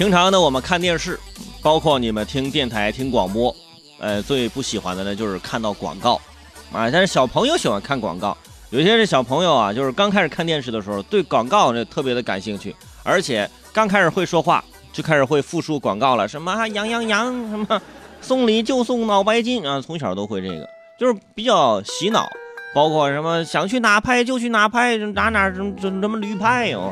[0.00, 1.20] 平常呢，我们看电视，
[1.60, 3.54] 包括你们听电台、听广播，
[3.98, 6.14] 呃，最不喜欢的呢就是看到广告，
[6.72, 8.34] 啊，但是小朋友喜欢看广告。
[8.70, 17.82] 有些是小朋友啊，就是刚开始看电视的时候，对广告呢特别的感兴趣，而且刚开始会说话，就开始会复述广告了，什么羊羊羊，什么
[18.22, 20.66] 送礼就送脑白金啊，从小都会这个，
[20.98, 22.26] 就是比较洗脑。
[22.72, 26.90] 包括什么想去哪拍就去哪拍，哪哪怎怎怎么驴拍哟？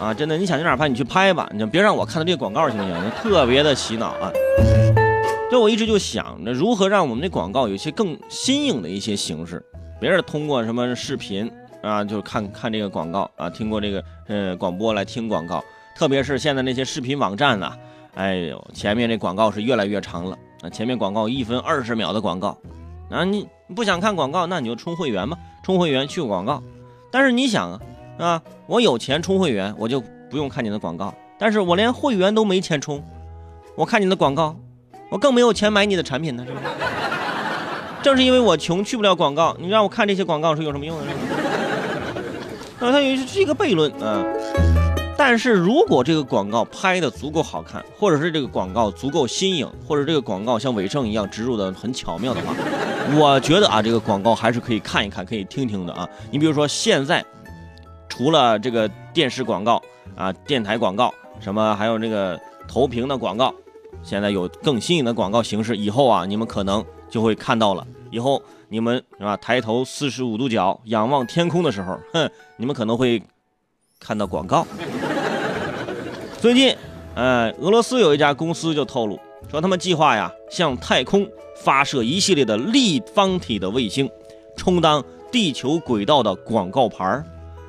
[0.00, 3.10] 啊，真的，你想去哪拍你去拍吧，你就别让我看到这个广告行不行？
[3.20, 4.30] 特别的洗脑啊！
[5.50, 9.64] 就我一直就想着如何让我们这广告有一些更新颖的一些形式，
[10.00, 11.50] 别是通过什么视频
[11.82, 15.64] 啊，就看看这个广告啊，听过这个呃广播来听广告，
[15.96, 17.76] 特别是现在那些视频网站啊，
[18.14, 22.56] 哎呦，前面这广告是越来越长了啊，前面广告一分二十秒的广告。
[23.10, 26.62] 啊，你不想看广告，那你就充会员嘛，充会员去广告。
[27.10, 27.80] 但是你想啊，
[28.18, 31.14] 啊，我有钱充会员，我就不用看你的广告。
[31.38, 33.02] 但是我连会员都没钱充，
[33.76, 34.56] 我看你的广告，
[35.08, 36.60] 我更没有钱买你的产品呢，是吧？
[38.02, 41.04] 正是因为我穷，去不了广告，你让我看这些广告是有什么用呢？
[42.80, 44.24] 啊， 它是一个悖论啊。
[45.16, 52.54] 但是如果这个广告拍的足够好看，或者是这个广告足够新颖，或者这个广告像伟盛一样植入的很巧妙的话，
[53.16, 56.08] 我觉得啊，这个广告还是可以看一看，可以听听的啊。
[56.30, 57.24] 你比如说现在，
[58.18, 59.80] 除了这个电视广告
[60.16, 63.54] 啊、电台广告，什么还有这个投屏的广告，
[64.02, 65.76] 现在有更新颖的广告形式。
[65.76, 67.86] 以后啊，你们可能就会看到了。
[68.10, 73.22] 以后你们是吧，抬头四十五度角仰望天空的时候，哼，你们可能会
[74.00, 74.66] 看到广告。
[76.42, 76.76] 最近，
[77.14, 79.16] 呃，俄罗斯有一家公司就透露
[79.48, 81.24] 说，他们计划呀向太空
[81.62, 84.10] 发射一系列的立方体的卫星，
[84.56, 87.24] 充当地球轨道的广告牌儿，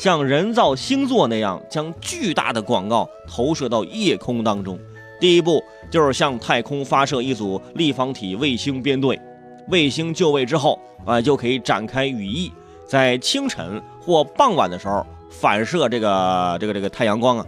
[0.00, 4.78] 像人造星座那样将巨大的广告投射到夜空当中。
[5.20, 9.20] 第一步就是向太空发射一组立方体卫星编队，
[9.68, 12.50] 卫星就位之后啊，就可以展开羽翼，
[12.86, 17.46] 在清晨或傍晚的时候反射这个这个这个太阳光啊。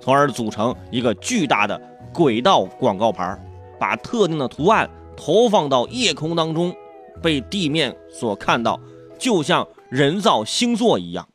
[0.00, 1.82] 从而组成一个巨大的
[2.14, 3.36] 轨道广告牌，
[3.76, 6.72] 把特定的图案投放到夜空当中，
[7.20, 8.78] 被地面所看到，
[9.18, 11.26] 就像人造星座一样。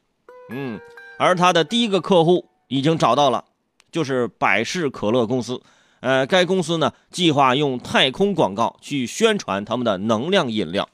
[0.50, 0.80] 嗯，
[1.18, 3.44] 而他的第一个客户已经找到了，
[3.92, 5.62] 就是百事可乐公司。
[6.02, 10.88] 呃，该公司呢计划用太空广告去宣传他们的能量饮料。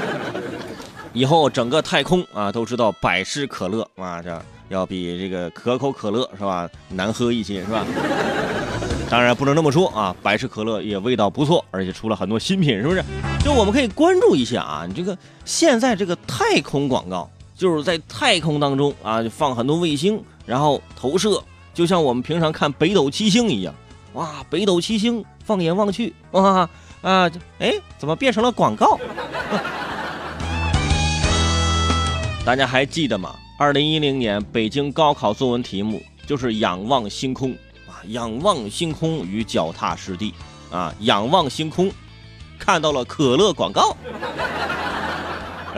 [1.12, 4.40] 以后整个太空啊都知道百事可乐啊这。
[4.68, 7.86] 要比这个可口可乐是吧难喝一些是吧？
[9.08, 13.02] 当然不能这么说啊，百事可乐也味道不错，而且出了很多新品，是不是？
[13.42, 15.16] 就我们可以关注一下啊，你这个
[15.46, 21.42] 现在这个太空广告，就是在太空当中啊，就放很多卫星，然后投射，
[21.74, 23.74] 就像我们平常看北斗七星一样，
[24.12, 26.68] 哇，北斗七星，放眼望去，哇
[27.02, 28.98] 啊，哎，怎么变成了广告？
[32.46, 33.34] 大家还记得吗？
[33.58, 37.50] 二零一零年北京高考作文题目就是仰望星空
[37.88, 40.32] 啊，仰望星空与脚踏实地
[40.70, 41.90] 啊，仰望星空，
[42.56, 43.96] 看到了可乐广告，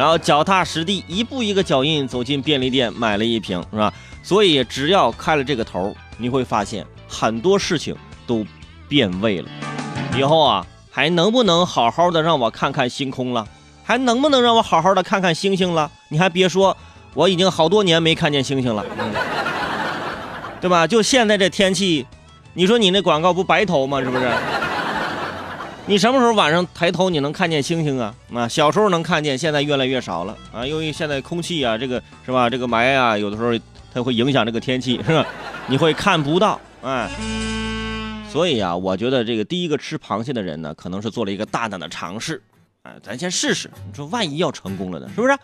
[0.01, 3.93] 然后脚踏实地一步一个脚印走进便利店买了一瓶，是吧？
[4.23, 7.95] 所以只要开了这个头，你会发现很多事情
[8.27, 8.43] 都
[8.89, 9.49] 变味了。
[10.17, 13.47] 以后啊，还能不能好好的让我看看星空了？
[13.85, 15.91] 还能不能让我好好的看看星星了？
[16.09, 16.75] 你还别说。
[17.13, 18.83] 我已经好多年没看见星星了，
[20.63, 20.87] 对吧？
[20.87, 22.07] 就现在这天气，
[22.55, 24.01] 你说你那广告不白投吗？
[24.01, 24.33] 是不是？
[25.87, 28.15] 你什么时候晚上抬头你能看见星星啊？
[28.33, 30.65] 啊，小时候能看见，现在越来越少了啊！
[30.65, 32.49] 由于现在空气啊，这个是吧？
[32.49, 33.53] 这个霾啊，有的时候
[33.93, 35.27] 它会影响这个天气，是吧？
[35.67, 37.11] 你会看不到，哎。
[38.31, 42.41] 所以啊，我觉得这个第一个吃螃蟹的人呢，可能是做了一个大胆的尝试，
[42.83, 45.09] 哎，咱先试试，你说万一要成功了呢？
[45.13, 45.37] 是不是？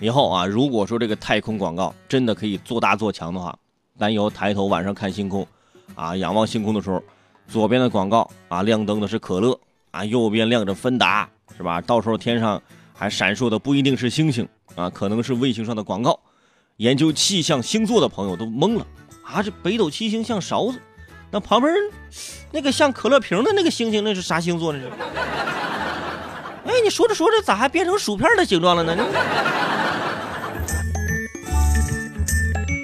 [0.00, 3.54] 以后啊，如果说这个太空广告真的可以做大做强的话，
[3.98, 5.46] 咱以后抬头晚上看星空，
[5.94, 7.02] 啊，仰望星空的时候，
[7.48, 9.58] 左边的广告啊亮灯的是可乐
[9.90, 11.80] 啊，右边亮着芬达，是吧？
[11.80, 12.60] 到时候天上
[12.92, 16.18] 还闪烁的不一定是星星啊，可能是卫星上的广告。
[16.78, 18.86] 研究气象星座的朋友都懵了
[19.24, 20.80] 啊，这北斗七星像勺子，
[21.30, 21.72] 那旁边
[22.50, 24.80] 那个像可乐瓶的那个星星，那是啥星座呢？
[26.64, 28.96] 哎，你说着说着咋还变成薯片的形状了呢？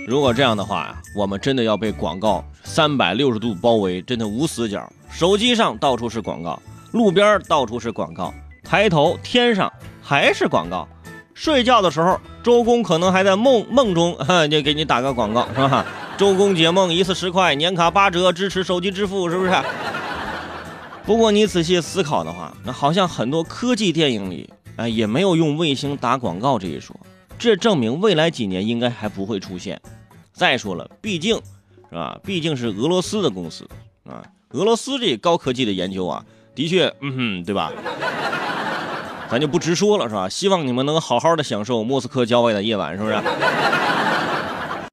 [0.07, 2.45] 如果这样的话呀，我们真的要被广告
[2.79, 4.89] 三百六十度包围，真的无死角。
[5.11, 8.33] 手机上到处是广告，路边到处是广告，
[8.63, 9.69] 抬头天上
[10.01, 10.87] 还是广告，
[11.35, 14.17] 睡觉的时候周公可能还在梦梦中，
[14.49, 15.85] 就给你打个广告，是吧？
[16.17, 19.53] 周公解梦一次十块，年卡八折，支持手机支付，是不是？
[21.05, 26.95] 不过你仔细思考的话，那好像很多科技电影里，哎，也没有用卫星打广告这一说。
[27.41, 29.81] 这证明未来几年应该还不会出现。
[30.33, 31.41] 再说了，毕竟，
[31.91, 32.19] 是吧？
[32.25, 33.69] 毕竟是俄罗斯的公司
[34.05, 36.25] 啊，俄罗斯这高科技的研究啊，
[36.55, 37.73] 的确，嗯哼，对吧？
[39.31, 40.29] 咱就不直说了，是吧？
[40.29, 43.15] 希望你们能好好的享受莫斯科郊外的夜晚，是不是？